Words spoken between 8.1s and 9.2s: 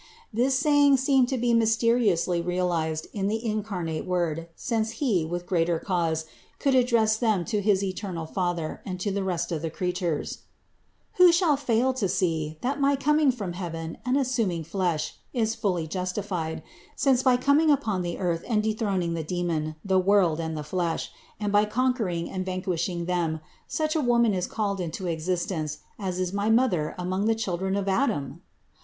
Father and to all